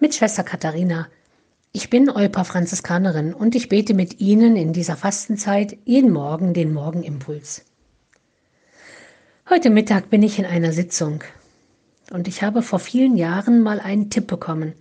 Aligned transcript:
mit 0.00 0.14
Schwester 0.14 0.44
Katharina. 0.44 1.08
Ich 1.72 1.90
bin 1.90 2.08
Olpa 2.08 2.44
Franziskanerin 2.44 3.34
und 3.34 3.54
ich 3.56 3.68
bete 3.68 3.94
mit 3.94 4.20
Ihnen 4.20 4.56
in 4.56 4.72
dieser 4.72 4.96
Fastenzeit 4.96 5.76
jeden 5.84 6.12
Morgen 6.12 6.54
den 6.54 6.72
Morgenimpuls. 6.72 7.64
Heute 9.50 9.70
Mittag 9.70 10.08
bin 10.08 10.22
ich 10.22 10.38
in 10.38 10.44
einer 10.44 10.72
Sitzung 10.72 11.24
und 12.12 12.28
ich 12.28 12.42
habe 12.42 12.62
vor 12.62 12.78
vielen 12.78 13.16
Jahren 13.16 13.60
mal 13.60 13.80
einen 13.80 14.08
Tipp 14.08 14.28
bekommen, 14.28 14.74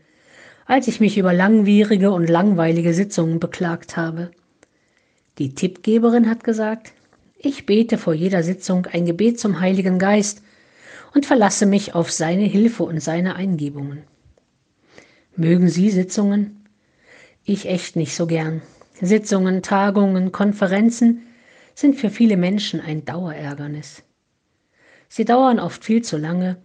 als 0.66 0.88
ich 0.88 1.00
mich 1.00 1.18
über 1.18 1.34
langwierige 1.34 2.12
und 2.12 2.30
langweilige 2.30 2.94
Sitzungen 2.94 3.40
beklagt 3.40 3.98
habe. 3.98 4.30
Die 5.40 5.56
Tippgeberin 5.56 6.30
hat 6.30 6.44
gesagt, 6.44 6.94
ich 7.40 7.66
bete 7.66 7.98
vor 7.98 8.14
jeder 8.14 8.44
Sitzung 8.44 8.86
ein 8.86 9.06
Gebet 9.06 9.40
zum 9.40 9.62
Heiligen 9.62 9.98
Geist 9.98 10.44
und 11.16 11.26
verlasse 11.26 11.66
mich 11.66 11.96
auf 11.96 12.12
seine 12.12 12.44
Hilfe 12.44 12.84
und 12.84 13.02
seine 13.02 13.36
Eingebungen. 13.36 14.04
Mögen 15.40 15.70
Sie 15.70 15.92
Sitzungen? 15.92 16.66
Ich 17.46 17.70
echt 17.70 17.96
nicht 17.96 18.16
so 18.16 18.26
gern. 18.26 18.64
Sitzungen, 19.00 19.62
Tagungen, 19.62 20.32
Konferenzen 20.32 21.28
sind 21.76 21.96
für 21.96 22.10
viele 22.10 22.38
Menschen 22.38 22.82
ein 22.82 23.06
Dauerärgernis. 23.06 24.02
Sie 25.08 25.26
dauern 25.26 25.60
oft 25.60 25.86
viel 25.86 26.02
zu 26.02 26.18
lange. 26.18 26.58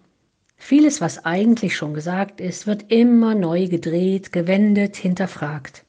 Vieles, 0.57 1.03
was 1.03 1.27
eigentlich 1.27 1.77
schon 1.77 1.93
gesagt 1.93 2.41
ist, 2.41 2.66
wird 2.66 2.91
immer 2.91 3.35
neu 3.35 3.66
gedreht, 3.69 4.33
gewendet, 4.33 4.97
hinterfragt. 4.97 5.85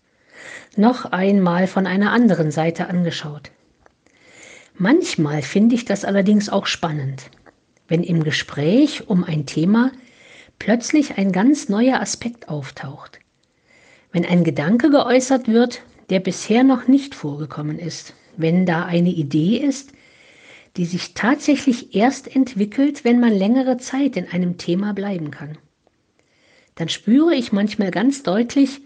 Noch 0.75 1.05
einmal 1.05 1.67
von 1.67 1.87
einer 1.87 2.11
anderen 2.11 2.51
Seite 2.51 2.89
angeschaut. 2.89 3.51
Manchmal 4.73 5.41
finde 5.41 5.75
ich 5.75 5.85
das 5.85 6.03
allerdings 6.03 6.49
auch 6.49 6.65
spannend, 6.65 7.31
wenn 7.87 8.03
im 8.03 8.25
Gespräch 8.25 9.07
um 9.07 9.23
ein 9.23 9.45
Thema 9.45 9.93
plötzlich 10.63 11.17
ein 11.17 11.33
ganz 11.33 11.67
neuer 11.67 11.99
Aspekt 11.99 12.47
auftaucht. 12.47 13.19
Wenn 14.13 14.23
ein 14.25 14.45
Gedanke 14.45 14.89
geäußert 14.89 15.49
wird, 15.49 15.81
der 16.09 16.21
bisher 16.21 16.63
noch 16.63 16.87
nicht 16.87 17.15
vorgekommen 17.15 17.77
ist, 17.77 18.13
wenn 18.37 18.65
da 18.65 18.85
eine 18.85 19.09
Idee 19.09 19.57
ist, 19.57 19.91
die 20.77 20.85
sich 20.85 21.15
tatsächlich 21.15 21.93
erst 21.93 22.33
entwickelt, 22.33 23.03
wenn 23.03 23.19
man 23.19 23.33
längere 23.33 23.75
Zeit 23.75 24.15
in 24.15 24.29
einem 24.29 24.57
Thema 24.57 24.93
bleiben 24.93 25.31
kann. 25.31 25.57
Dann 26.75 26.87
spüre 26.87 27.35
ich 27.35 27.51
manchmal 27.51 27.91
ganz 27.91 28.23
deutlich, 28.23 28.79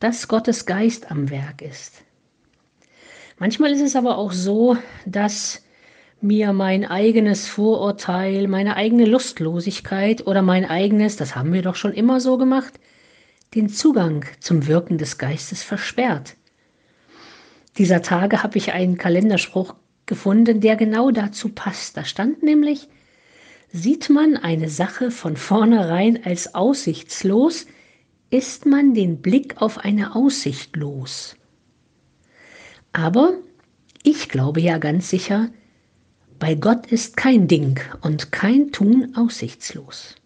dass 0.00 0.26
Gottes 0.26 0.66
Geist 0.66 1.12
am 1.12 1.30
Werk 1.30 1.62
ist. 1.62 2.02
Manchmal 3.38 3.70
ist 3.70 3.80
es 3.80 3.94
aber 3.94 4.18
auch 4.18 4.32
so, 4.32 4.76
dass 5.06 5.62
mir 6.22 6.52
mein 6.52 6.84
eigenes 6.84 7.48
Vorurteil, 7.48 8.48
meine 8.48 8.76
eigene 8.76 9.04
Lustlosigkeit 9.04 10.26
oder 10.26 10.42
mein 10.42 10.64
eigenes, 10.64 11.16
das 11.16 11.36
haben 11.36 11.52
wir 11.52 11.62
doch 11.62 11.76
schon 11.76 11.92
immer 11.92 12.20
so 12.20 12.38
gemacht, 12.38 12.78
den 13.54 13.68
Zugang 13.68 14.24
zum 14.40 14.66
Wirken 14.66 14.98
des 14.98 15.18
Geistes 15.18 15.62
versperrt. 15.62 16.36
Dieser 17.78 18.02
Tage 18.02 18.42
habe 18.42 18.58
ich 18.58 18.72
einen 18.72 18.98
Kalenderspruch 18.98 19.74
gefunden, 20.06 20.60
der 20.60 20.76
genau 20.76 21.10
dazu 21.10 21.48
passt. 21.48 21.96
Da 21.96 22.04
stand 22.04 22.42
nämlich, 22.42 22.88
sieht 23.72 24.10
man 24.10 24.36
eine 24.36 24.68
Sache 24.68 25.10
von 25.10 25.36
vornherein 25.36 26.24
als 26.24 26.54
aussichtslos, 26.54 27.66
ist 28.30 28.66
man 28.66 28.94
den 28.94 29.20
Blick 29.20 29.60
auf 29.60 29.78
eine 29.78 30.14
Aussicht 30.14 30.76
los. 30.76 31.36
Aber 32.92 33.34
ich 34.02 34.28
glaube 34.28 34.60
ja 34.60 34.78
ganz 34.78 35.08
sicher, 35.08 35.50
bei 36.42 36.56
Gott 36.56 36.86
ist 36.86 37.16
kein 37.16 37.46
Ding 37.46 37.78
und 38.00 38.32
kein 38.32 38.72
Tun 38.72 39.12
aussichtslos. 39.14 40.16